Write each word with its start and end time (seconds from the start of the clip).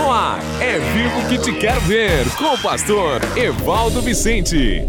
No 0.00 0.10
ar, 0.10 0.40
é 0.62 0.78
vivo 0.78 1.28
que 1.28 1.36
te 1.36 1.52
quero 1.52 1.78
ver, 1.82 2.24
com 2.36 2.54
o 2.54 2.58
pastor 2.58 3.20
Evaldo 3.36 4.00
Vicente. 4.00 4.82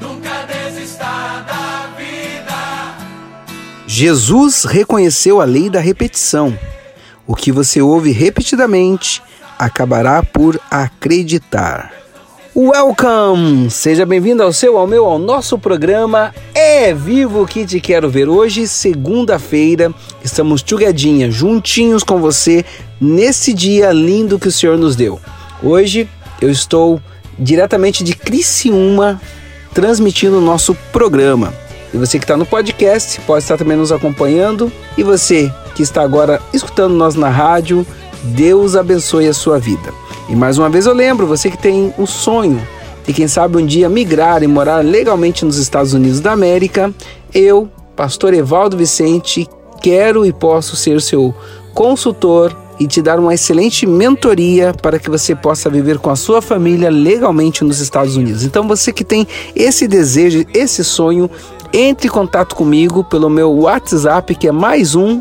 Nunca 0.00 0.46
desista 0.46 1.04
da 1.44 1.90
vida. 1.98 2.96
Jesus 3.84 4.62
reconheceu 4.62 5.40
a 5.40 5.44
lei 5.44 5.68
da 5.68 5.80
repetição. 5.80 6.56
O 7.26 7.34
que 7.34 7.50
você 7.50 7.82
ouve 7.82 8.12
repetidamente 8.12 9.20
acabará 9.58 10.22
por 10.22 10.60
acreditar. 10.70 12.01
Welcome! 12.54 13.70
Seja 13.70 14.04
bem-vindo 14.04 14.42
ao 14.42 14.52
seu, 14.52 14.76
ao 14.76 14.86
meu, 14.86 15.06
ao 15.06 15.18
nosso 15.18 15.58
programa 15.58 16.34
É 16.54 16.92
Vivo 16.92 17.46
que 17.46 17.64
te 17.64 17.80
quero 17.80 18.10
ver. 18.10 18.28
Hoje, 18.28 18.68
segunda-feira, 18.68 19.90
estamos 20.22 20.62
chugadinha, 20.62 21.30
juntinhos 21.30 22.04
com 22.04 22.20
você 22.20 22.62
nesse 23.00 23.54
dia 23.54 23.90
lindo 23.90 24.38
que 24.38 24.48
o 24.48 24.52
Senhor 24.52 24.76
nos 24.76 24.94
deu. 24.94 25.18
Hoje 25.62 26.06
eu 26.42 26.50
estou 26.50 27.00
diretamente 27.38 28.04
de 28.04 28.14
Criciúma 28.14 29.18
transmitindo 29.72 30.36
o 30.36 30.42
nosso 30.42 30.74
programa. 30.92 31.54
E 31.94 31.96
você 31.96 32.18
que 32.18 32.24
está 32.24 32.36
no 32.36 32.44
podcast 32.44 33.18
pode 33.22 33.44
estar 33.44 33.56
também 33.56 33.78
nos 33.78 33.90
acompanhando. 33.90 34.70
E 34.98 35.02
você 35.02 35.50
que 35.74 35.82
está 35.82 36.02
agora 36.02 36.38
escutando 36.52 36.92
nós 36.92 37.14
na 37.14 37.30
rádio, 37.30 37.86
Deus 38.22 38.76
abençoe 38.76 39.26
a 39.26 39.32
sua 39.32 39.58
vida. 39.58 40.01
E 40.28 40.36
mais 40.36 40.58
uma 40.58 40.70
vez 40.70 40.86
eu 40.86 40.94
lembro, 40.94 41.26
você 41.26 41.50
que 41.50 41.58
tem 41.58 41.92
o 41.98 42.06
sonho 42.06 42.60
de 43.06 43.12
quem 43.12 43.26
sabe 43.26 43.56
um 43.56 43.66
dia 43.66 43.88
migrar 43.88 44.42
e 44.42 44.46
morar 44.46 44.84
legalmente 44.84 45.44
nos 45.44 45.56
Estados 45.56 45.92
Unidos 45.92 46.20
da 46.20 46.32
América, 46.32 46.94
eu, 47.34 47.68
pastor 47.96 48.32
Evaldo 48.32 48.76
Vicente, 48.76 49.48
quero 49.80 50.24
e 50.24 50.32
posso 50.32 50.76
ser 50.76 51.00
seu 51.00 51.34
consultor 51.74 52.56
e 52.78 52.86
te 52.86 53.02
dar 53.02 53.18
uma 53.18 53.34
excelente 53.34 53.86
mentoria 53.86 54.72
para 54.72 54.98
que 54.98 55.10
você 55.10 55.34
possa 55.34 55.68
viver 55.68 55.98
com 55.98 56.10
a 56.10 56.16
sua 56.16 56.40
família 56.40 56.90
legalmente 56.90 57.64
nos 57.64 57.80
Estados 57.80 58.16
Unidos. 58.16 58.44
Então 58.44 58.66
você 58.66 58.92
que 58.92 59.04
tem 59.04 59.26
esse 59.54 59.86
desejo, 59.86 60.44
esse 60.54 60.84
sonho, 60.84 61.30
entre 61.72 62.08
em 62.08 62.10
contato 62.10 62.54
comigo 62.54 63.04
pelo 63.04 63.28
meu 63.28 63.50
WhatsApp 63.52 64.34
que 64.34 64.48
é 64.48 64.52
mais 64.52 64.94
um 64.94 65.20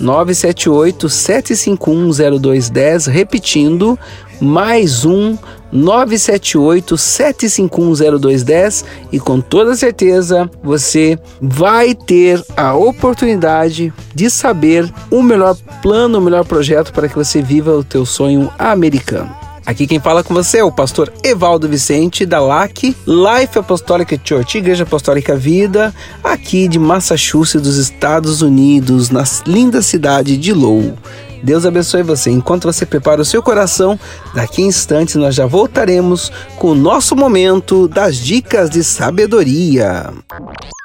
978 0.00 1.08
751 1.08 2.40
0210, 2.40 3.06
repetindo, 3.06 3.98
mais 4.42 5.04
um 5.04 5.38
978 5.70 6.98
751 6.98 8.18
0210 8.18 8.84
e 9.12 9.20
com 9.20 9.40
toda 9.40 9.76
certeza 9.76 10.50
você 10.62 11.16
vai 11.40 11.94
ter 11.94 12.42
a 12.56 12.74
oportunidade 12.74 13.92
de 14.12 14.28
saber 14.28 14.92
o 15.10 15.22
melhor 15.22 15.56
plano, 15.80 16.18
o 16.18 16.20
melhor 16.20 16.44
projeto 16.44 16.92
para 16.92 17.08
que 17.08 17.14
você 17.14 17.40
viva 17.40 17.70
o 17.70 17.84
teu 17.84 18.04
sonho 18.04 18.50
americano. 18.58 19.30
Aqui 19.64 19.86
quem 19.86 20.00
fala 20.00 20.24
com 20.24 20.34
você 20.34 20.58
é 20.58 20.64
o 20.64 20.72
pastor 20.72 21.12
Evaldo 21.22 21.68
Vicente 21.68 22.26
da 22.26 22.40
LAC, 22.40 22.96
Life 23.06 23.56
Apostolic 23.56 24.20
Church, 24.24 24.58
Igreja 24.58 24.82
Apostólica 24.82 25.36
Vida, 25.36 25.94
aqui 26.22 26.66
de 26.66 26.80
Massachusetts, 26.80 27.62
dos 27.62 27.76
Estados 27.76 28.42
Unidos, 28.42 29.08
na 29.08 29.22
linda 29.46 29.80
cidade 29.80 30.36
de 30.36 30.52
Lowell. 30.52 30.96
Deus 31.42 31.66
abençoe 31.66 32.02
você. 32.02 32.30
Enquanto 32.30 32.64
você 32.64 32.86
prepara 32.86 33.20
o 33.20 33.24
seu 33.24 33.42
coração, 33.42 33.98
daqui 34.34 34.62
a 34.62 34.66
instantes 34.66 35.16
nós 35.16 35.34
já 35.34 35.46
voltaremos 35.46 36.30
com 36.56 36.68
o 36.68 36.74
nosso 36.74 37.16
momento 37.16 37.88
das 37.88 38.16
dicas 38.16 38.70
de 38.70 38.84
sabedoria. 38.84 40.12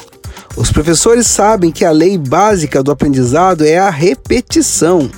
Os 0.56 0.72
professores 0.72 1.26
sabem 1.26 1.72
que 1.72 1.86
a 1.86 1.92
lei 1.92 2.18
básica 2.18 2.84
do 2.84 2.92
aprendizado 2.92 3.66
é 3.66 3.78
a 3.78 3.90
repetição. 3.90 5.10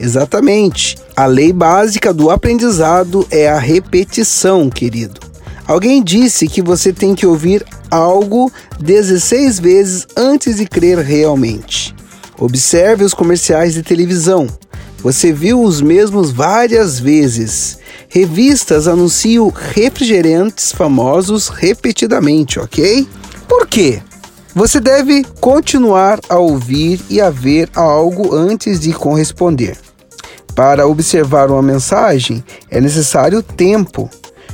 Exatamente. 0.00 0.96
A 1.14 1.26
lei 1.26 1.52
básica 1.52 2.12
do 2.12 2.30
aprendizado 2.30 3.26
é 3.30 3.50
a 3.50 3.58
repetição, 3.58 4.70
querido. 4.70 5.20
Alguém 5.66 6.02
disse 6.02 6.48
que 6.48 6.62
você 6.62 6.90
tem 6.90 7.14
que 7.14 7.26
ouvir 7.26 7.64
algo 7.90 8.50
16 8.80 9.60
vezes 9.60 10.06
antes 10.16 10.56
de 10.56 10.66
crer 10.66 10.98
realmente. 10.98 11.94
Observe 12.38 13.04
os 13.04 13.12
comerciais 13.12 13.74
de 13.74 13.82
televisão. 13.82 14.48
Você 15.02 15.32
viu 15.32 15.62
os 15.62 15.82
mesmos 15.82 16.30
várias 16.30 16.98
vezes. 16.98 17.78
Revistas 18.08 18.88
anunciam 18.88 19.50
refrigerantes 19.50 20.72
famosos 20.72 21.48
repetidamente, 21.48 22.58
ok? 22.58 23.06
Por 23.46 23.66
quê? 23.66 24.02
Você 24.54 24.80
deve 24.80 25.24
continuar 25.40 26.18
a 26.28 26.38
ouvir 26.38 27.00
e 27.08 27.20
a 27.20 27.30
ver 27.30 27.70
algo 27.76 28.34
antes 28.34 28.80
de 28.80 28.92
corresponder. 28.92 29.76
Para 30.54 30.86
observar 30.86 31.50
uma 31.50 31.62
mensagem 31.62 32.44
é 32.70 32.80
necessário 32.80 33.42
tempo. 33.42 34.10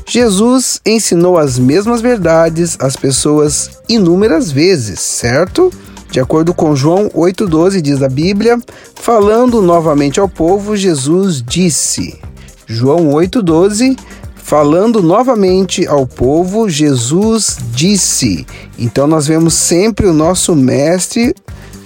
Jesus 0.09 0.81
ensinou 0.87 1.37
as 1.37 1.59
mesmas 1.59 2.01
verdades 2.01 2.77
às 2.81 2.97
pessoas 2.97 3.71
inúmeras 3.89 4.53
vezes, 4.53 5.01
certo? 5.01 5.73
De 6.11 6.21
acordo 6.21 6.55
com 6.55 6.77
João 6.77 7.11
8,12, 7.11 7.81
diz 7.81 8.03
a 8.03 8.09
Bíblia, 8.09 8.59
falando 8.95 9.61
novamente 9.61 10.21
ao 10.21 10.29
povo, 10.29 10.77
Jesus 10.77 11.43
disse. 11.43 12.19
João 12.67 13.11
8,12, 13.11 13.99
falando 14.37 15.03
novamente 15.03 15.87
ao 15.87 16.07
povo, 16.07 16.69
Jesus 16.69 17.59
disse. 17.73 18.47
Então 18.79 19.09
nós 19.09 19.27
vemos 19.27 19.55
sempre 19.55 20.07
o 20.07 20.13
nosso 20.13 20.55
Mestre 20.55 21.35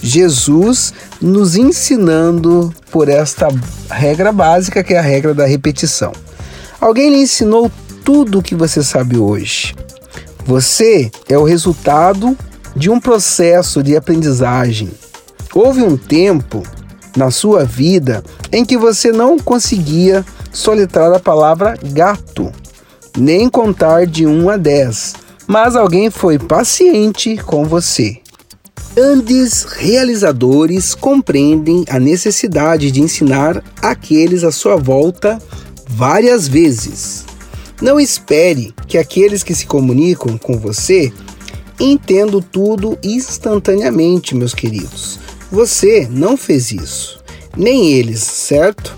Jesus 0.02 0.92
nos 1.20 1.56
ensinando 1.56 2.72
por 2.90 3.08
esta 3.08 3.48
regra 3.90 4.32
básica 4.32 4.82
que 4.82 4.94
é 4.94 4.98
a 4.98 5.02
regra 5.02 5.34
da 5.34 5.46
repetição. 5.46 6.12
Alguém 6.80 7.10
lhe 7.10 7.22
ensinou 7.22 7.70
tudo 8.04 8.38
o 8.38 8.42
que 8.42 8.54
você 8.54 8.82
sabe 8.82 9.18
hoje. 9.18 9.74
Você 10.46 11.10
é 11.28 11.36
o 11.36 11.44
resultado 11.44 12.36
de 12.74 12.88
um 12.88 12.98
processo 12.98 13.82
de 13.82 13.96
aprendizagem. 13.96 14.90
Houve 15.54 15.82
um 15.82 15.96
tempo 15.96 16.62
na 17.16 17.30
sua 17.30 17.64
vida 17.64 18.22
em 18.52 18.64
que 18.64 18.76
você 18.76 19.12
não 19.12 19.38
conseguia 19.38 20.24
soletrar 20.52 21.12
a 21.12 21.20
palavra 21.20 21.76
gato. 21.82 22.52
nem 23.16 23.48
contar 23.48 24.06
de 24.06 24.24
1 24.24 24.50
a 24.50 24.56
10, 24.56 25.14
mas 25.46 25.74
alguém 25.74 26.10
foi 26.10 26.38
paciente 26.38 27.36
com 27.38 27.64
você. 27.64 28.19
Grandes 28.92 29.62
realizadores 29.62 30.96
compreendem 30.96 31.84
a 31.88 32.00
necessidade 32.00 32.90
de 32.90 33.00
ensinar 33.00 33.62
aqueles 33.80 34.42
à 34.42 34.50
sua 34.50 34.74
volta 34.74 35.40
várias 35.88 36.48
vezes. 36.48 37.24
Não 37.80 38.00
espere 38.00 38.74
que 38.88 38.98
aqueles 38.98 39.44
que 39.44 39.54
se 39.54 39.64
comunicam 39.64 40.36
com 40.36 40.58
você 40.58 41.12
entendam 41.78 42.42
tudo 42.42 42.98
instantaneamente, 43.02 44.34
meus 44.34 44.54
queridos. 44.54 45.20
Você 45.52 46.08
não 46.10 46.36
fez 46.36 46.72
isso, 46.72 47.22
nem 47.56 47.92
eles, 47.92 48.20
certo? 48.20 48.96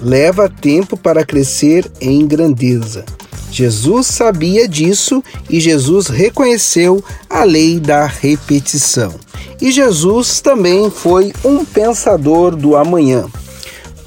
Leva 0.00 0.48
tempo 0.48 0.96
para 0.96 1.24
crescer 1.24 1.90
em 2.00 2.26
grandeza. 2.26 3.04
Jesus 3.52 4.06
sabia 4.06 4.66
disso 4.66 5.22
e 5.48 5.60
Jesus 5.60 6.08
reconheceu 6.08 7.04
a 7.28 7.44
lei 7.44 7.78
da 7.78 8.06
repetição. 8.06 9.23
E 9.60 9.70
Jesus 9.70 10.40
também 10.40 10.90
foi 10.90 11.32
um 11.44 11.64
pensador 11.64 12.54
do 12.54 12.76
amanhã. 12.76 13.26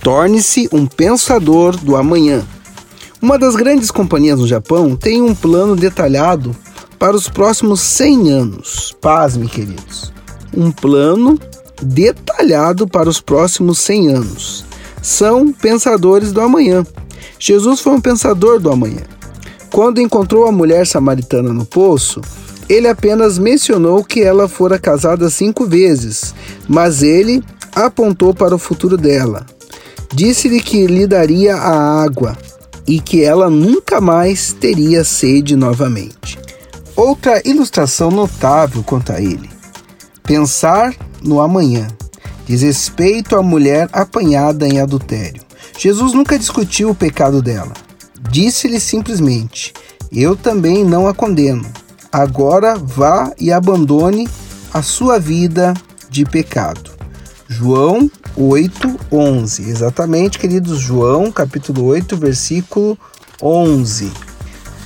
Torne-se 0.02 0.70
um 0.72 0.86
pensador 0.86 1.76
do 1.76 1.96
amanhã. 1.96 2.46
Uma 3.22 3.38
das 3.38 3.56
grandes 3.56 3.90
companhias 3.90 4.40
no 4.40 4.48
Japão 4.48 4.96
tem 4.96 5.22
um 5.22 5.34
plano 5.34 5.76
detalhado 5.76 6.56
para 7.00 7.16
os 7.16 7.28
próximos 7.28 7.82
100 7.82 8.30
anos. 8.30 8.96
Pasme, 9.02 9.48
queridos. 9.48 10.14
Um 10.56 10.72
plano 10.72 11.40
detalhado 11.82 12.88
para 12.88 13.10
os 13.10 13.20
próximos 13.20 13.80
100 13.80 14.08
anos. 14.10 14.66
São 15.02 15.52
pensadores 15.52 16.32
do 16.32 16.42
amanhã. 16.42 16.86
Jesus 17.40 17.80
foi 17.80 17.94
um 17.94 18.02
pensador 18.02 18.60
do 18.60 18.72
amanhã. 18.72 19.02
Quando 19.72 20.02
encontrou 20.02 20.48
a 20.48 20.52
mulher 20.52 20.88
samaritana 20.88 21.54
no 21.54 21.66
poço, 21.66 22.22
ele 22.70 22.88
apenas 22.88 23.38
mencionou 23.38 24.04
que 24.04 24.22
ela 24.22 24.48
fora 24.48 24.78
casada 24.78 25.30
cinco 25.30 25.66
vezes, 25.66 26.34
mas 26.68 27.02
ele 27.02 27.44
apontou 27.74 28.34
para 28.34 28.56
o 28.56 28.60
futuro 28.60 28.98
dela. 28.98 29.46
Disse-lhe 30.14 30.60
que 30.60 30.88
lhe 30.88 31.06
daria 31.06 31.56
a 31.56 32.04
água 32.04 32.38
e 32.88 33.00
que 33.00 33.24
ela 33.24 33.50
nunca 33.50 34.02
mais 34.02 34.54
teria 34.54 35.04
sede 35.04 35.56
novamente. 35.56 36.40
Outra 36.96 37.42
ilustração 37.46 38.10
notável 38.10 38.84
quanto 38.84 39.12
a 39.12 39.22
ele: 39.22 39.50
pensar 40.24 40.96
no 41.22 41.42
amanhã. 41.42 41.88
Diz 42.46 42.62
respeito 42.62 43.36
à 43.36 43.44
mulher 43.44 43.90
apanhada 43.92 44.66
em 44.66 44.80
adultério. 44.80 45.42
Jesus 45.78 46.14
nunca 46.14 46.40
discutiu 46.40 46.90
o 46.90 46.96
pecado 46.96 47.42
dela. 47.42 47.74
Disse-lhe 48.32 48.80
simplesmente: 48.80 49.74
Eu 50.12 50.36
também 50.36 50.86
não 50.86 51.08
a 51.08 51.14
condeno. 51.14 51.66
Agora 52.12 52.76
vá 52.78 53.34
e 53.38 53.52
abandone 53.52 54.28
a 54.74 54.82
sua 54.82 55.20
vida 55.20 55.74
de 56.10 56.26
pecado. 56.26 56.92
João 57.48 58.10
8, 58.36 59.00
11. 59.12 59.70
Exatamente, 59.70 60.38
queridos, 60.38 60.80
João 60.80 61.32
capítulo 61.32 61.86
8, 61.86 62.16
versículo 62.18 62.98
11. 63.42 64.12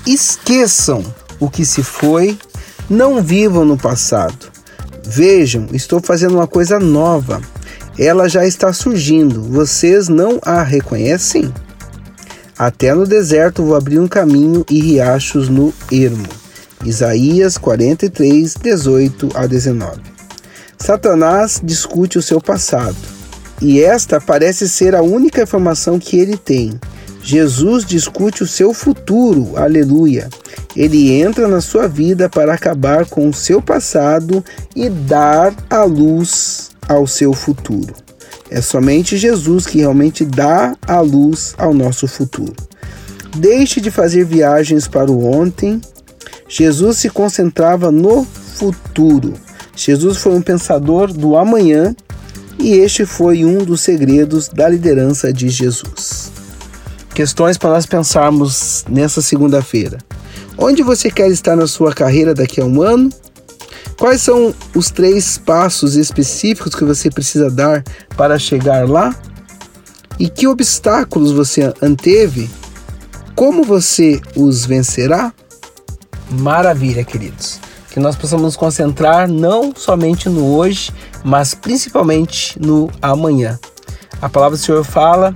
Esqueçam 0.05 1.03
o 1.39 1.49
que 1.49 1.65
se 1.65 1.83
foi, 1.83 2.37
não 2.89 3.21
vivam 3.21 3.65
no 3.65 3.77
passado. 3.77 4.51
Vejam, 5.05 5.67
estou 5.73 5.99
fazendo 5.99 6.35
uma 6.35 6.47
coisa 6.47 6.79
nova. 6.79 7.41
Ela 7.97 8.29
já 8.29 8.45
está 8.45 8.71
surgindo. 8.71 9.43
Vocês 9.43 10.07
não 10.07 10.39
a 10.41 10.63
reconhecem? 10.63 11.53
Até 12.57 12.93
no 12.93 13.05
deserto 13.05 13.63
vou 13.63 13.75
abrir 13.75 13.99
um 13.99 14.07
caminho 14.07 14.63
e 14.69 14.79
riachos 14.79 15.49
no 15.49 15.73
ermo. 15.91 16.27
Isaías 16.85 17.57
43, 17.57 18.55
18 18.55 19.29
a 19.35 19.45
19. 19.45 20.01
Satanás 20.77 21.61
discute 21.63 22.17
o 22.17 22.21
seu 22.21 22.41
passado, 22.41 22.97
e 23.61 23.81
esta 23.81 24.19
parece 24.19 24.67
ser 24.67 24.95
a 24.95 25.01
única 25.01 25.43
informação 25.43 25.99
que 25.99 26.17
ele 26.17 26.37
tem. 26.37 26.79
Jesus 27.23 27.85
discute 27.85 28.41
o 28.41 28.47
seu 28.47 28.73
futuro, 28.73 29.55
aleluia. 29.55 30.27
Ele 30.75 31.11
entra 31.11 31.47
na 31.47 31.61
sua 31.61 31.87
vida 31.87 32.27
para 32.27 32.53
acabar 32.53 33.05
com 33.05 33.29
o 33.29 33.33
seu 33.33 33.61
passado 33.61 34.43
e 34.75 34.89
dar 34.89 35.53
a 35.69 35.83
luz 35.83 36.71
ao 36.87 37.05
seu 37.05 37.31
futuro. 37.33 37.93
É 38.49 38.59
somente 38.59 39.17
Jesus 39.17 39.65
que 39.65 39.77
realmente 39.77 40.25
dá 40.25 40.75
a 40.85 40.99
luz 40.99 41.53
ao 41.57 41.73
nosso 41.73 42.07
futuro. 42.07 42.55
Deixe 43.37 43.79
de 43.79 43.89
fazer 43.89 44.25
viagens 44.25 44.87
para 44.87 45.09
o 45.09 45.25
ontem. 45.25 45.79
Jesus 46.53 46.97
se 46.97 47.09
concentrava 47.09 47.89
no 47.89 48.25
futuro. 48.25 49.33
Jesus 49.73 50.17
foi 50.17 50.33
um 50.33 50.41
pensador 50.41 51.13
do 51.13 51.37
amanhã 51.37 51.95
e 52.59 52.73
este 52.73 53.05
foi 53.05 53.45
um 53.45 53.59
dos 53.59 53.79
segredos 53.79 54.49
da 54.49 54.67
liderança 54.67 55.31
de 55.31 55.47
Jesus. 55.47 56.29
Questões 57.15 57.57
para 57.57 57.69
nós 57.69 57.85
pensarmos 57.85 58.83
nessa 58.89 59.21
segunda-feira. 59.21 59.99
Onde 60.57 60.83
você 60.83 61.09
quer 61.09 61.31
estar 61.31 61.55
na 61.55 61.67
sua 61.67 61.93
carreira 61.93 62.33
daqui 62.33 62.59
a 62.59 62.65
um 62.65 62.81
ano? 62.81 63.09
Quais 63.97 64.21
são 64.21 64.53
os 64.75 64.91
três 64.91 65.37
passos 65.37 65.95
específicos 65.95 66.75
que 66.75 66.83
você 66.83 67.09
precisa 67.09 67.49
dar 67.49 67.81
para 68.17 68.37
chegar 68.37 68.89
lá? 68.89 69.15
E 70.19 70.29
que 70.29 70.49
obstáculos 70.49 71.31
você 71.31 71.73
anteve? 71.81 72.49
Como 73.35 73.63
você 73.63 74.19
os 74.35 74.65
vencerá? 74.65 75.33
Maravilha, 76.31 77.03
queridos. 77.03 77.59
Que 77.91 77.99
nós 77.99 78.15
possamos 78.15 78.43
nos 78.43 78.55
concentrar 78.55 79.27
não 79.29 79.73
somente 79.75 80.29
no 80.29 80.55
hoje, 80.55 80.91
mas 81.23 81.53
principalmente 81.53 82.57
no 82.59 82.89
amanhã. 83.01 83.59
A 84.21 84.29
palavra 84.29 84.57
do 84.57 84.63
Senhor 84.63 84.83
fala: 84.85 85.35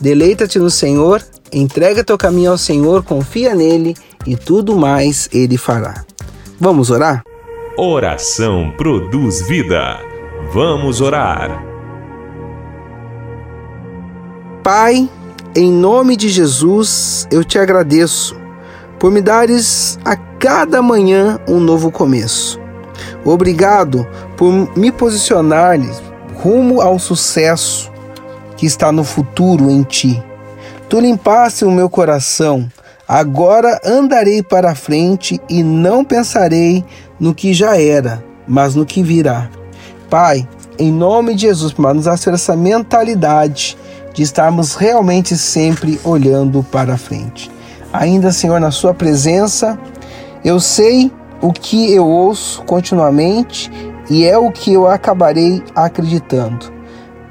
deleita-te 0.00 0.60
no 0.60 0.70
Senhor, 0.70 1.22
entrega 1.52 2.04
teu 2.04 2.16
caminho 2.16 2.52
ao 2.52 2.58
Senhor, 2.58 3.02
confia 3.02 3.54
nele 3.54 3.96
e 4.24 4.36
tudo 4.36 4.76
mais 4.76 5.28
ele 5.32 5.56
fará. 5.56 6.04
Vamos 6.60 6.90
orar? 6.90 7.24
Oração 7.76 8.72
produz 8.76 9.42
vida. 9.42 9.98
Vamos 10.52 11.00
orar. 11.00 11.64
Pai, 14.62 15.08
em 15.56 15.72
nome 15.72 16.16
de 16.16 16.28
Jesus, 16.28 17.26
eu 17.30 17.42
te 17.42 17.58
agradeço 17.58 18.36
por 18.98 19.10
me 19.10 19.20
dares 19.20 19.98
a 20.04 20.16
cada 20.16 20.82
manhã 20.82 21.38
um 21.48 21.58
novo 21.60 21.90
começo. 21.90 22.60
Obrigado 23.24 24.06
por 24.36 24.52
me 24.76 24.90
posicionar 24.90 25.78
rumo 26.34 26.80
ao 26.80 26.98
sucesso 26.98 27.90
que 28.56 28.66
está 28.66 28.90
no 28.90 29.04
futuro 29.04 29.70
em 29.70 29.82
ti. 29.82 30.22
Tu 30.88 31.00
limpaste 31.00 31.64
o 31.64 31.70
meu 31.70 31.88
coração 31.88 32.68
Agora 33.08 33.80
andarei 33.82 34.42
para 34.42 34.74
frente 34.74 35.40
e 35.48 35.62
não 35.62 36.04
pensarei 36.04 36.84
no 37.18 37.34
que 37.34 37.54
já 37.54 37.80
era, 37.80 38.22
mas 38.46 38.74
no 38.74 38.84
que 38.84 39.02
virá. 39.02 39.48
Pai, 40.10 40.46
em 40.78 40.92
nome 40.92 41.34
de 41.34 41.42
Jesus, 41.42 41.72
para 41.72 41.94
nos 41.94 42.04
dar 42.04 42.18
essa 42.34 42.54
mentalidade 42.54 43.78
de 44.12 44.22
estarmos 44.22 44.74
realmente 44.74 45.38
sempre 45.38 45.98
olhando 46.04 46.62
para 46.70 46.98
frente. 46.98 47.50
Ainda, 47.92 48.32
Senhor, 48.32 48.60
na 48.60 48.70
Sua 48.70 48.92
presença, 48.92 49.78
eu 50.44 50.60
sei 50.60 51.10
o 51.40 51.52
que 51.52 51.92
eu 51.92 52.06
ouço 52.06 52.62
continuamente 52.62 53.70
e 54.10 54.24
é 54.24 54.36
o 54.36 54.50
que 54.50 54.72
eu 54.72 54.86
acabarei 54.86 55.62
acreditando. 55.74 56.72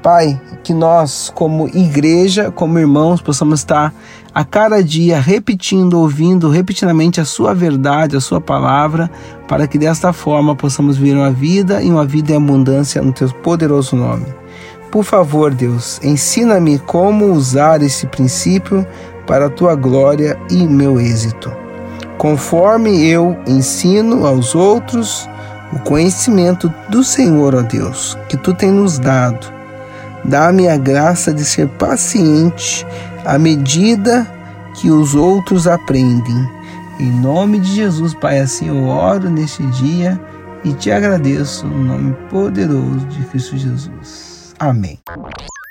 Pai, 0.02 0.40
que 0.62 0.72
nós, 0.72 1.30
como 1.34 1.68
igreja, 1.68 2.50
como 2.50 2.78
irmãos, 2.78 3.20
possamos 3.20 3.60
estar 3.60 3.92
a 4.34 4.44
cada 4.44 4.82
dia 4.82 5.18
repetindo, 5.18 5.98
ouvindo 5.98 6.48
repetidamente 6.48 7.20
a 7.20 7.24
Sua 7.24 7.54
verdade, 7.54 8.16
a 8.16 8.20
Sua 8.20 8.40
palavra, 8.40 9.10
para 9.48 9.66
que 9.66 9.78
desta 9.78 10.12
forma 10.12 10.54
possamos 10.54 10.96
viver 10.96 11.16
uma 11.16 11.30
vida 11.30 11.82
e 11.82 11.90
uma 11.90 12.04
vida 12.04 12.32
em 12.32 12.36
abundância 12.36 13.02
no 13.02 13.12
Teu 13.12 13.28
poderoso 13.30 13.96
nome. 13.96 14.26
Por 14.90 15.04
favor, 15.04 15.52
Deus, 15.52 16.00
ensina-me 16.02 16.78
como 16.78 17.26
usar 17.32 17.82
esse 17.82 18.06
princípio 18.06 18.86
para 19.28 19.46
a 19.46 19.50
Tua 19.50 19.76
glória 19.76 20.36
e 20.50 20.66
meu 20.66 21.00
êxito. 21.00 21.52
Conforme 22.16 23.06
eu 23.06 23.36
ensino 23.46 24.26
aos 24.26 24.56
outros 24.56 25.28
o 25.72 25.78
conhecimento 25.78 26.72
do 26.88 27.04
Senhor, 27.04 27.54
ó 27.54 27.62
Deus, 27.62 28.18
que 28.28 28.36
Tu 28.36 28.52
tens 28.54 28.72
nos 28.72 28.98
dado 28.98 29.58
Dá-me 30.24 30.68
a 30.68 30.76
graça 30.76 31.32
de 31.32 31.44
ser 31.44 31.68
paciente 31.68 32.86
à 33.24 33.38
medida 33.38 34.26
que 34.74 34.90
os 34.90 35.14
outros 35.14 35.66
aprendem. 35.66 36.48
Em 37.00 37.10
nome 37.10 37.58
de 37.58 37.74
Jesus, 37.74 38.14
Pai, 38.14 38.40
assim 38.40 38.68
eu 38.68 38.84
oro 38.84 39.30
neste 39.30 39.64
dia 39.68 40.20
e 40.64 40.72
te 40.74 40.90
agradeço 40.90 41.66
no 41.66 41.84
nome 41.84 42.14
poderoso 42.28 43.06
de 43.06 43.24
Cristo 43.26 43.56
Jesus. 43.56 44.54
Amém. 44.58 44.98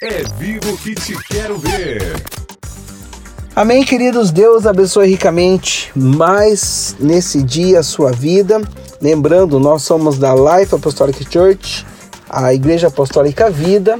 É 0.01 0.23
vivo 0.39 0.77
que 0.77 0.95
te 0.95 1.15
quero 1.25 1.57
ver. 1.59 2.46
Amém, 3.57 3.83
queridos. 3.83 4.29
Deus 4.29 4.67
abençoe 4.67 5.09
ricamente 5.09 5.91
mais 5.95 6.95
nesse 6.99 7.41
dia 7.41 7.79
a 7.79 7.83
sua 7.83 8.11
vida. 8.11 8.61
Lembrando, 9.01 9.59
nós 9.59 9.81
somos 9.81 10.19
da 10.19 10.35
Life 10.35 10.75
Apostolic 10.75 11.25
Church, 11.27 11.83
a 12.29 12.53
Igreja 12.53 12.89
Apostólica 12.89 13.49
Vida. 13.49 13.97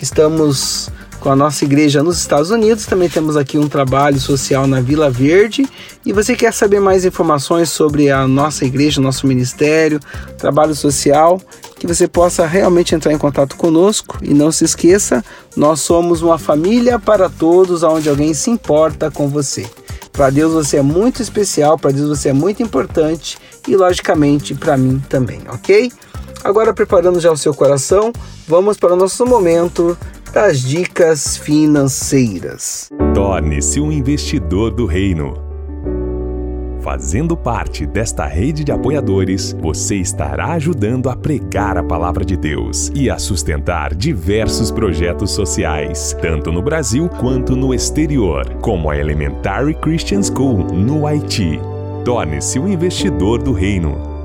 Estamos 0.00 0.90
com 1.20 1.30
a 1.30 1.36
nossa 1.36 1.64
igreja 1.64 2.02
nos 2.02 2.18
Estados 2.18 2.50
Unidos. 2.50 2.86
Também 2.86 3.08
temos 3.08 3.36
aqui 3.36 3.58
um 3.58 3.68
trabalho 3.68 4.20
social 4.20 4.66
na 4.66 4.80
Vila 4.80 5.10
Verde. 5.10 5.66
E 6.04 6.12
você 6.12 6.36
quer 6.36 6.52
saber 6.52 6.80
mais 6.80 7.04
informações 7.04 7.70
sobre 7.70 8.10
a 8.10 8.26
nossa 8.26 8.64
igreja, 8.64 9.00
nosso 9.00 9.26
ministério, 9.26 10.00
trabalho 10.38 10.74
social, 10.74 11.40
que 11.78 11.86
você 11.86 12.06
possa 12.06 12.46
realmente 12.46 12.94
entrar 12.94 13.12
em 13.12 13.18
contato 13.18 13.56
conosco. 13.56 14.18
E 14.22 14.32
não 14.32 14.52
se 14.52 14.64
esqueça, 14.64 15.24
nós 15.56 15.80
somos 15.80 16.22
uma 16.22 16.38
família 16.38 16.98
para 16.98 17.28
todos, 17.28 17.82
onde 17.82 18.08
alguém 18.08 18.34
se 18.34 18.50
importa 18.50 19.10
com 19.10 19.28
você. 19.28 19.66
Para 20.12 20.30
Deus 20.30 20.54
você 20.54 20.78
é 20.78 20.82
muito 20.82 21.20
especial, 21.20 21.78
para 21.78 21.90
Deus 21.90 22.08
você 22.08 22.30
é 22.30 22.32
muito 22.32 22.62
importante 22.62 23.36
e, 23.68 23.76
logicamente, 23.76 24.54
para 24.54 24.76
mim 24.76 25.02
também, 25.10 25.42
ok? 25.52 25.92
Agora, 26.44 26.72
preparando 26.72 27.20
já 27.20 27.30
o 27.30 27.36
seu 27.36 27.54
coração, 27.54 28.12
vamos 28.46 28.76
para 28.76 28.92
o 28.92 28.96
nosso 28.96 29.26
momento 29.26 29.96
das 30.32 30.60
dicas 30.60 31.36
financeiras. 31.36 32.90
Torne-se 33.14 33.80
um 33.80 33.90
investidor 33.90 34.70
do 34.70 34.86
reino. 34.86 35.44
Fazendo 36.82 37.36
parte 37.36 37.84
desta 37.84 38.26
rede 38.26 38.62
de 38.62 38.70
apoiadores, 38.70 39.56
você 39.60 39.96
estará 39.96 40.52
ajudando 40.52 41.08
a 41.08 41.16
pregar 41.16 41.76
a 41.76 41.82
palavra 41.82 42.24
de 42.24 42.36
Deus 42.36 42.92
e 42.94 43.10
a 43.10 43.18
sustentar 43.18 43.92
diversos 43.92 44.70
projetos 44.70 45.32
sociais, 45.32 46.16
tanto 46.22 46.52
no 46.52 46.62
Brasil 46.62 47.08
quanto 47.08 47.56
no 47.56 47.74
exterior, 47.74 48.46
como 48.60 48.88
a 48.88 48.96
Elementary 48.96 49.74
Christian 49.74 50.22
School 50.22 50.58
no 50.72 51.08
Haiti. 51.08 51.58
Torne-se 52.04 52.60
um 52.60 52.68
investidor 52.68 53.42
do 53.42 53.52
reino 53.52 54.15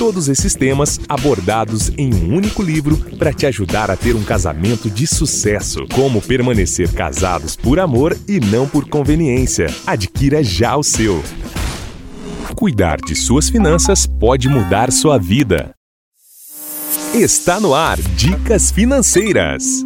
todos 0.00 0.30
esses 0.30 0.54
temas 0.54 0.98
abordados 1.06 1.92
em 1.98 2.14
um 2.14 2.34
único 2.34 2.62
livro 2.62 2.96
para 3.18 3.34
te 3.34 3.44
ajudar 3.44 3.90
a 3.90 3.96
ter 3.98 4.16
um 4.16 4.24
casamento 4.24 4.88
de 4.88 5.06
sucesso. 5.06 5.86
Como 5.94 6.22
permanecer 6.22 6.90
casados 6.94 7.54
por 7.54 7.78
amor 7.78 8.16
e 8.26 8.40
não 8.40 8.66
por 8.66 8.88
conveniência. 8.88 9.66
Adquira 9.86 10.42
já 10.42 10.74
o 10.74 10.82
seu. 10.82 11.22
Cuidar 12.56 12.96
de 12.96 13.14
suas 13.14 13.50
finanças 13.50 14.06
pode 14.06 14.48
mudar 14.48 14.90
sua 14.90 15.18
vida. 15.18 15.74
Está 17.12 17.60
no 17.60 17.74
ar 17.74 18.00
Dicas 18.16 18.70
Financeiras. 18.70 19.84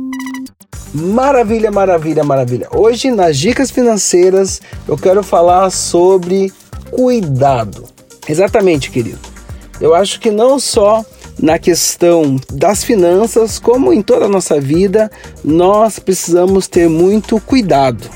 Maravilha, 0.95 1.73
maravilha, 1.73 2.23
maravilha. 2.23 2.69
Hoje 2.71 3.11
nas 3.11 3.37
dicas 3.37 3.69
financeiras 3.69 4.63
eu 4.87 4.97
quero 4.97 5.25
falar 5.25 5.71
sobre 5.71 6.53
cuidado. 6.93 7.85
Exatamente, 8.29 8.93
querido. 8.93 9.34
Eu 9.81 9.95
acho 9.95 10.21
que 10.21 10.31
não 10.31 10.59
só 10.59 11.05
na 11.41 11.59
questão 11.59 12.37
das 12.53 12.85
finanças, 12.85 13.59
como 13.59 13.93
em 13.93 14.03
toda 14.03 14.27
a 14.27 14.29
nossa 14.29 14.61
vida, 14.61 15.11
nós 15.45 15.99
precisamos 15.99 16.69
ter 16.69 16.89
muito 16.89 17.41
cuidado. 17.41 18.09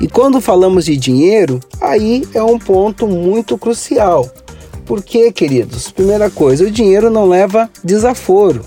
E 0.00 0.08
quando 0.08 0.40
falamos 0.40 0.84
de 0.84 0.96
dinheiro, 0.96 1.60
aí 1.80 2.22
é 2.34 2.42
um 2.42 2.58
ponto 2.58 3.06
muito 3.06 3.56
crucial. 3.58 4.30
Porque, 4.86 5.30
queridos, 5.32 5.90
primeira 5.90 6.30
coisa, 6.30 6.64
o 6.64 6.70
dinheiro 6.70 7.10
não 7.10 7.28
leva 7.28 7.68
desaforo. 7.84 8.64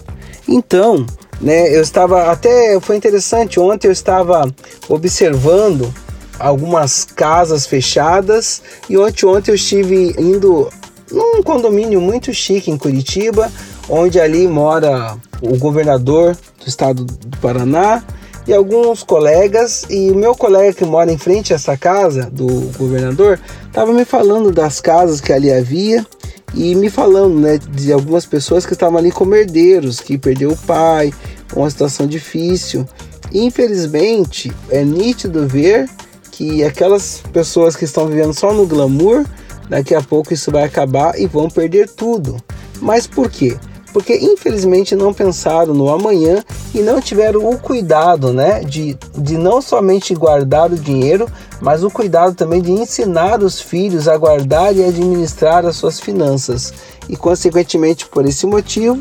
Então, 0.47 1.05
né, 1.39 1.75
eu 1.75 1.81
estava 1.81 2.31
até 2.31 2.79
foi 2.79 2.95
interessante, 2.95 3.59
ontem 3.59 3.87
eu 3.87 3.91
estava 3.91 4.47
observando 4.87 5.91
algumas 6.37 7.05
casas 7.05 7.65
fechadas 7.65 8.61
e 8.89 8.97
ontem 8.97 9.25
ontem 9.25 9.51
eu 9.51 9.55
estive 9.55 10.15
indo 10.17 10.69
num 11.11 11.43
condomínio 11.43 11.99
muito 12.01 12.33
chique 12.33 12.71
em 12.71 12.77
Curitiba, 12.77 13.51
onde 13.89 14.19
ali 14.19 14.47
mora 14.47 15.17
o 15.41 15.57
governador 15.57 16.35
do 16.59 16.67
estado 16.67 17.03
do 17.03 17.37
Paraná 17.37 18.03
e 18.47 18.53
alguns 18.53 19.03
colegas. 19.03 19.85
E 19.89 20.11
o 20.11 20.15
meu 20.15 20.35
colega 20.35 20.73
que 20.73 20.85
mora 20.85 21.11
em 21.11 21.17
frente 21.17 21.53
a 21.53 21.55
essa 21.55 21.77
casa 21.77 22.29
do 22.31 22.47
governador 22.77 23.39
estava 23.67 23.91
me 23.93 24.05
falando 24.05 24.51
das 24.51 24.79
casas 24.79 25.21
que 25.21 25.33
ali 25.33 25.51
havia 25.51 26.05
e 26.53 26.75
me 26.75 26.89
falando 26.89 27.39
né, 27.39 27.57
de 27.57 27.93
algumas 27.93 28.25
pessoas 28.25 28.65
que 28.65 28.73
estavam 28.73 28.97
ali 28.97 29.11
como 29.11 29.35
herdeiros, 29.35 29.99
que 29.99 30.17
perdeu 30.17 30.51
o 30.51 30.57
pai, 30.57 31.13
uma 31.55 31.69
situação 31.69 32.05
difícil. 32.05 32.85
Infelizmente, 33.33 34.51
é 34.69 34.83
nítido 34.83 35.47
ver 35.47 35.89
que 36.31 36.63
aquelas 36.63 37.21
pessoas 37.31 37.75
que 37.75 37.85
estão 37.85 38.07
vivendo 38.07 38.33
só 38.33 38.53
no 38.53 38.65
glamour 38.65 39.25
Daqui 39.69 39.95
a 39.95 40.01
pouco 40.01 40.33
isso 40.33 40.51
vai 40.51 40.63
acabar 40.63 41.19
e 41.19 41.25
vão 41.27 41.49
perder 41.49 41.89
tudo. 41.89 42.37
Mas 42.81 43.07
por 43.07 43.29
quê? 43.29 43.57
Porque 43.93 44.15
infelizmente 44.15 44.95
não 44.95 45.13
pensaram 45.13 45.73
no 45.73 45.89
amanhã 45.89 46.43
e 46.73 46.79
não 46.79 47.01
tiveram 47.01 47.49
o 47.49 47.57
cuidado, 47.57 48.31
né, 48.31 48.61
de, 48.61 48.97
de 49.17 49.37
não 49.37 49.61
somente 49.61 50.15
guardar 50.15 50.71
o 50.71 50.77
dinheiro, 50.77 51.29
mas 51.59 51.83
o 51.83 51.91
cuidado 51.91 52.33
também 52.33 52.61
de 52.61 52.71
ensinar 52.71 53.41
os 53.43 53.59
filhos 53.59 54.07
a 54.07 54.17
guardar 54.17 54.75
e 54.75 54.83
administrar 54.83 55.65
as 55.65 55.75
suas 55.75 55.99
finanças. 55.99 56.73
E 57.09 57.17
consequentemente, 57.17 58.07
por 58.07 58.25
esse 58.25 58.45
motivo, 58.45 58.97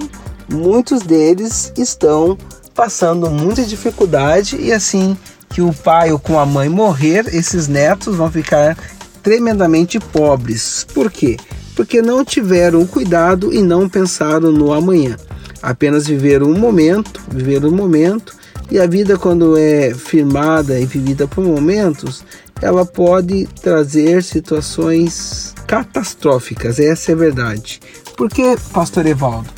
muitos 0.49 1.03
deles 1.03 1.73
estão 1.79 2.37
passando 2.75 3.31
muita 3.31 3.63
dificuldade 3.63 4.57
e 4.57 4.73
assim 4.73 5.17
que 5.51 5.61
o 5.61 5.73
pai 5.73 6.13
ou 6.13 6.19
com 6.19 6.39
a 6.39 6.47
mãe 6.47 6.69
morrer, 6.69 7.27
esses 7.35 7.69
netos 7.69 8.17
vão 8.17 8.31
ficar 8.31 8.77
tremendamente 9.23 9.99
pobres. 9.99 10.87
Por 10.95 11.11
quê? 11.11 11.37
Porque 11.75 12.03
não 12.03 12.25
tiveram 12.25 12.87
cuidado 12.87 13.53
e 13.53 13.63
não 13.63 13.89
pensaram 13.89 14.53
no 14.53 14.73
amanhã. 14.73 15.17
Apenas 15.63 16.07
viveram 16.07 16.47
um 16.47 16.59
momento, 16.59 17.21
viveram 17.31 17.69
um 17.69 17.75
momento, 17.75 18.35
e 18.71 18.79
a 18.79 18.87
vida, 18.87 19.19
quando 19.19 19.57
é 19.57 19.93
firmada 19.93 20.79
e 20.79 20.87
vivida 20.87 21.27
por 21.27 21.45
momentos, 21.45 22.25
ela 22.63 22.85
pode 22.85 23.49
trazer 23.61 24.23
situações 24.23 25.55
catastróficas, 25.67 26.79
essa 26.79 27.11
é 27.11 27.15
a 27.15 27.19
verdade. 27.19 27.81
Por 28.17 28.29
que, 28.29 28.57
Pastor 28.73 29.07
Evaldo? 29.07 29.49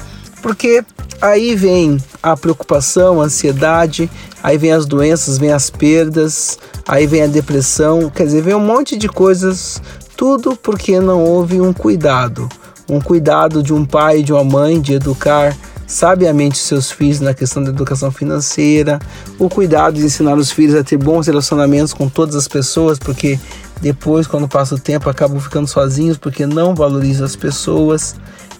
Porque 0.41 0.85
aí 1.21 1.55
vem 1.55 1.99
a 2.23 2.37
preocupação, 2.37 3.21
a 3.21 3.25
ansiedade, 3.25 4.11
aí 4.43 4.57
vem 4.57 4.73
as 4.73 4.87
doenças, 4.87 5.39
vem 5.39 5.53
as 5.53 5.69
perdas, 5.69 6.59
aí 6.87 7.07
vem 7.07 7.23
a 7.23 7.27
depressão, 7.27 8.11
quer 8.11 8.25
dizer, 8.25 8.43
vem 8.43 8.55
um 8.55 8.61
monte 8.61 8.97
de 8.97 9.09
coisas, 9.09 9.81
tudo 10.17 10.57
porque 10.57 11.01
não 11.01 11.25
houve 11.25 11.61
um 11.61 11.73
cuidado, 11.73 12.49
um 12.89 13.01
cuidado 13.01 13.63
de 13.63 13.73
um 13.73 13.85
pai 13.85 14.21
e 14.21 14.23
de 14.23 14.33
uma 14.33 14.45
mãe 14.45 14.81
de 14.81 14.95
educar 14.95 15.57
sabiamente 15.87 16.59
seus 16.59 16.91
filhos 16.91 17.21
na 17.21 17.35
questão 17.35 17.63
da 17.63 17.71
educação 17.71 18.11
financeira, 18.11 18.99
o 19.39 19.49
cuidado 19.49 19.95
de 19.95 20.05
ensinar 20.05 20.37
os 20.39 20.51
filhos 20.51 20.75
a 20.75 20.83
ter 20.83 20.97
bons 20.97 21.27
relacionamentos 21.27 21.93
com 21.93 22.09
todas 22.09 22.35
as 22.35 22.49
pessoas, 22.49 22.99
porque 22.99 23.39
depois, 23.81 24.27
quando 24.27 24.49
passa 24.49 24.77
o 24.77 24.79
tempo, 24.79 25.11
acabam 25.11 25.41
ficando 25.41 25.67
sozinhos 25.67 26.17
porque 26.17 26.47
não 26.47 26.75
valorizam 26.75 27.27
as 27.27 27.37
pessoas. 27.37 28.15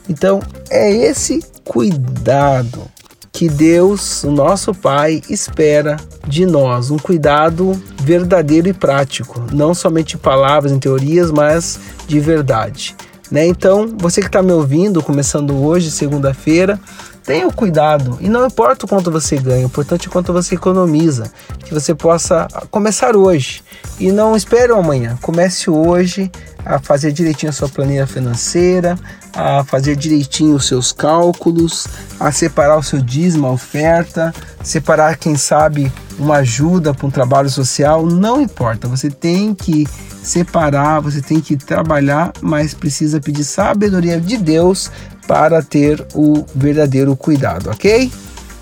Então, 0.09 0.41
é 0.69 0.91
esse 0.91 1.43
cuidado 1.65 2.83
que 3.33 3.49
Deus, 3.49 4.23
o 4.25 4.31
nosso 4.31 4.75
Pai, 4.75 5.23
espera 5.29 5.97
de 6.29 6.45
nós, 6.45 6.91
um 6.91 6.99
cuidado 6.99 7.73
verdadeiro 8.03 8.69
e 8.69 8.73
prático, 8.73 9.43
não 9.51 9.75
somente 9.75 10.19
palavras 10.19 10.71
em 10.71 10.79
teorias, 10.79 11.31
mas 11.31 11.81
de 12.07 12.21
verdade. 12.21 12.95
Né? 13.31 13.47
Então, 13.47 13.97
você 13.97 14.21
que 14.21 14.27
está 14.27 14.43
me 14.43 14.53
ouvindo, 14.53 15.03
começando 15.03 15.57
hoje, 15.57 15.91
segunda-feira, 15.91 16.79
tenha 17.25 17.49
o 17.49 17.53
cuidado 17.53 18.19
e 18.21 18.29
não 18.29 18.47
importa 18.47 18.85
o 18.85 18.89
quanto 18.89 19.11
você 19.11 19.37
ganha, 19.37 19.63
o 19.63 19.67
importante 19.67 20.09
é 20.09 20.11
quanto 20.11 20.33
você 20.33 20.55
economiza, 20.55 21.33
que 21.65 21.73
você 21.73 21.95
possa 21.95 22.47
começar 22.71 23.17
hoje 23.17 23.63
e 23.99 24.13
não 24.13 24.37
espere 24.37 24.73
amanhã, 24.73 25.17
comece 25.23 25.71
hoje 25.71 26.31
a 26.65 26.79
fazer 26.79 27.13
direitinho 27.13 27.51
a 27.51 27.53
sua 27.53 27.69
planilha 27.69 28.07
financeira, 28.07 28.99
a 29.35 29.65
fazer 29.65 29.97
direitinho 29.97 30.57
os 30.57 30.67
seus 30.67 30.93
cálculos, 30.93 31.87
a 32.21 32.31
separar 32.31 32.79
o 32.79 32.83
seu 32.83 33.01
dízimo, 33.01 33.47
a 33.47 33.51
oferta, 33.51 34.33
separar, 34.63 35.17
quem 35.17 35.37
sabe, 35.37 35.93
uma 36.19 36.37
ajuda 36.37 36.95
para 36.95 37.07
um 37.07 37.11
trabalho 37.11 37.51
social, 37.51 38.07
não 38.07 38.41
importa, 38.41 38.87
você 38.87 39.11
tem 39.11 39.55
que 39.55 39.87
separar, 40.23 41.01
você 41.01 41.21
tem 41.21 41.41
que 41.41 41.57
trabalhar, 41.57 42.33
mas 42.41 42.75
precisa 42.75 43.21
pedir 43.21 43.45
sabedoria 43.45 44.21
de 44.21 44.37
Deus 44.37 44.91
para 45.27 45.63
ter 45.63 46.05
o 46.15 46.45
verdadeiro 46.55 47.17
cuidado, 47.17 47.71
ok? 47.71 48.13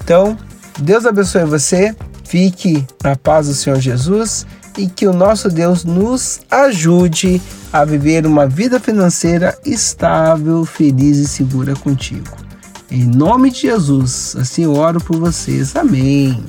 Então, 0.02 0.37
Deus 0.78 1.04
abençoe 1.04 1.45
você, 1.45 1.95
fique 2.25 2.87
na 3.02 3.16
paz 3.16 3.49
do 3.49 3.54
Senhor 3.54 3.78
Jesus 3.78 4.47
e 4.80 4.88
que 4.88 5.06
o 5.06 5.12
nosso 5.12 5.50
Deus 5.50 5.84
nos 5.84 6.40
ajude 6.50 7.40
a 7.70 7.84
viver 7.84 8.26
uma 8.26 8.46
vida 8.46 8.80
financeira 8.80 9.58
estável, 9.64 10.64
feliz 10.64 11.18
e 11.18 11.28
segura 11.28 11.75
contigo. 11.75 12.34
Em 12.90 13.04
nome 13.04 13.50
de 13.50 13.60
Jesus, 13.60 14.34
assim 14.40 14.64
eu 14.64 14.75
oro 14.75 14.99
por 14.99 15.18
vocês. 15.18 15.76
Amém. 15.76 16.42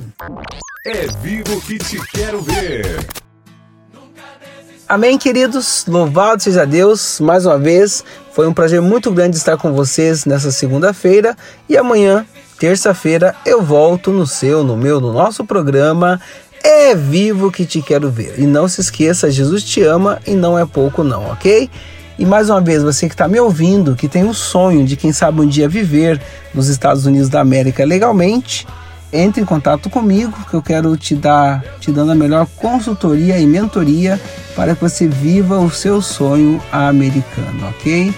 É 0.86 1.06
vivo 1.22 1.60
que 1.60 1.76
te 1.76 2.00
quero 2.08 2.40
ver. 2.40 3.06
Amém, 4.88 5.18
queridos. 5.18 5.84
Louvado 5.86 6.42
seja 6.42 6.66
Deus. 6.66 7.20
Mais 7.20 7.44
uma 7.44 7.58
vez, 7.58 8.02
foi 8.32 8.48
um 8.48 8.54
prazer 8.54 8.80
muito 8.80 9.12
grande 9.12 9.36
estar 9.36 9.58
com 9.58 9.74
vocês 9.74 10.24
nessa 10.24 10.50
segunda-feira 10.50 11.36
e 11.68 11.76
amanhã, 11.76 12.26
terça-feira, 12.58 13.36
eu 13.44 13.62
volto 13.62 14.10
no 14.10 14.26
seu, 14.26 14.64
no 14.64 14.76
meu, 14.76 15.00
no 15.00 15.12
nosso 15.12 15.44
programa 15.44 16.20
é 16.62 16.94
vivo 16.94 17.50
que 17.50 17.64
te 17.64 17.82
quero 17.82 18.10
ver. 18.10 18.34
E 18.38 18.42
não 18.42 18.68
se 18.68 18.80
esqueça, 18.80 19.30
Jesus 19.30 19.62
te 19.64 19.82
ama 19.82 20.20
e 20.26 20.34
não 20.34 20.58
é 20.58 20.64
pouco 20.64 21.02
não, 21.02 21.30
ok? 21.30 21.68
E 22.18 22.26
mais 22.26 22.50
uma 22.50 22.60
vez, 22.60 22.82
você 22.82 23.08
que 23.08 23.14
está 23.14 23.26
me 23.26 23.40
ouvindo, 23.40 23.96
que 23.96 24.08
tem 24.08 24.24
um 24.24 24.34
sonho 24.34 24.84
de 24.84 24.96
quem 24.96 25.12
sabe 25.12 25.40
um 25.40 25.46
dia 25.46 25.68
viver 25.68 26.20
nos 26.54 26.68
Estados 26.68 27.06
Unidos 27.06 27.28
da 27.28 27.40
América 27.40 27.84
legalmente, 27.84 28.66
entre 29.12 29.42
em 29.42 29.44
contato 29.44 29.90
comigo, 29.90 30.32
que 30.48 30.54
eu 30.54 30.62
quero 30.62 30.96
te 30.96 31.14
dar, 31.14 31.62
te 31.80 31.90
dando 31.90 32.12
a 32.12 32.14
melhor 32.14 32.46
consultoria 32.56 33.38
e 33.38 33.46
mentoria 33.46 34.20
para 34.54 34.74
que 34.74 34.80
você 34.80 35.06
viva 35.06 35.58
o 35.58 35.70
seu 35.70 36.00
sonho 36.00 36.62
americano, 36.70 37.68
ok? 37.68 38.14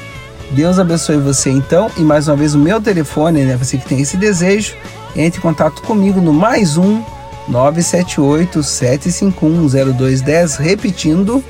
Deus 0.50 0.78
abençoe 0.78 1.16
você 1.16 1.50
então. 1.50 1.90
E 1.96 2.00
mais 2.00 2.28
uma 2.28 2.36
vez 2.36 2.54
o 2.54 2.58
meu 2.58 2.80
telefone, 2.80 3.42
né? 3.42 3.56
Você 3.56 3.78
que 3.78 3.86
tem 3.86 4.00
esse 4.00 4.16
desejo, 4.16 4.74
entre 5.16 5.38
em 5.38 5.42
contato 5.42 5.82
comigo 5.82 6.20
no 6.20 6.32
mais 6.32 6.76
um 6.76 7.02
978 7.48 8.62
751 8.62 9.68
0210, 9.68 10.56
repetindo, 10.56 11.44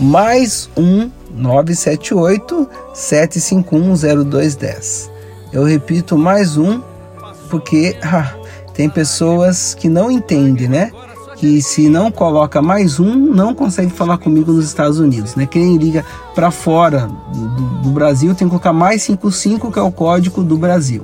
mais 0.00 0.68
um 0.76 1.10
978 1.34 2.68
751 2.94 4.24
0210. 4.24 5.10
Eu 5.52 5.64
repito 5.64 6.16
mais 6.16 6.56
um, 6.56 6.80
porque 7.50 7.96
ah, 8.02 8.34
tem 8.72 8.88
pessoas 8.88 9.74
que 9.74 9.88
não 9.88 10.10
entendem, 10.10 10.68
né? 10.68 10.90
Que 11.36 11.60
se 11.60 11.88
não 11.88 12.10
coloca 12.10 12.62
mais 12.62 12.98
um, 12.98 13.14
não 13.14 13.54
consegue 13.54 13.90
falar 13.90 14.18
comigo 14.18 14.52
nos 14.52 14.64
Estados 14.64 14.98
Unidos, 14.98 15.34
né? 15.34 15.46
Quem 15.46 15.76
liga 15.76 16.04
para 16.34 16.50
fora 16.50 17.08
do, 17.32 17.48
do 17.82 17.90
Brasil 17.90 18.34
tem 18.34 18.46
que 18.46 18.50
colocar 18.50 18.72
mais 18.72 19.02
55, 19.02 19.70
que 19.70 19.78
é 19.78 19.82
o 19.82 19.92
código 19.92 20.42
do 20.42 20.56
Brasil. 20.56 21.02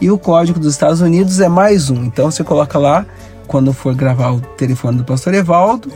E 0.00 0.10
o 0.10 0.18
código 0.18 0.60
dos 0.60 0.74
Estados 0.74 1.00
Unidos 1.00 1.40
é 1.40 1.48
mais 1.48 1.90
um. 1.90 2.04
Então 2.04 2.30
você 2.30 2.44
coloca 2.44 2.78
lá 2.78 3.04
quando 3.48 3.72
for 3.72 3.92
gravar 3.94 4.30
o 4.30 4.40
telefone 4.40 4.98
do 4.98 5.04
pastor 5.04 5.34
Evaldo, 5.34 5.90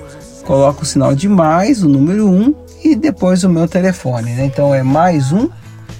coloca 0.44 0.82
o 0.82 0.86
sinal 0.86 1.14
de 1.14 1.28
mais, 1.28 1.84
o 1.84 1.88
número 1.88 2.28
1 2.28 2.52
e 2.82 2.96
depois 2.96 3.44
o 3.44 3.48
meu 3.48 3.68
telefone, 3.68 4.32
né? 4.32 4.46
Então 4.46 4.74
é 4.74 4.82
mais 4.82 5.30
um 5.30 5.48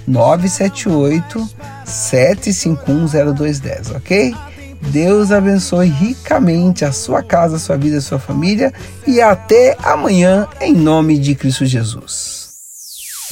978 0.05 1.49
7510210, 1.85 3.95
ok? 3.95 4.35
Deus 4.81 5.31
abençoe 5.31 5.87
ricamente 5.87 6.83
a 6.83 6.91
sua 6.91 7.23
casa, 7.23 7.55
a 7.55 7.59
sua 7.59 7.77
vida, 7.77 7.99
a 7.99 8.01
sua 8.01 8.19
família 8.19 8.73
e 9.07 9.21
até 9.21 9.77
amanhã 9.81 10.45
em 10.59 10.73
nome 10.73 11.17
de 11.17 11.35
Cristo 11.35 11.65
Jesus. 11.65 12.49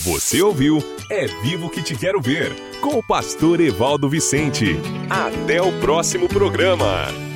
Você 0.05 0.41
ouviu 0.41 0.81
É 1.09 1.27
Vivo 1.43 1.69
que 1.69 1.81
Te 1.81 1.93
Quero 1.95 2.21
Ver 2.21 2.55
com 2.81 2.97
o 2.97 3.03
pastor 3.03 3.59
Evaldo 3.59 4.09
Vicente. 4.09 4.79
Até 5.09 5.61
o 5.61 5.71
próximo 5.79 6.27
programa. 6.27 7.30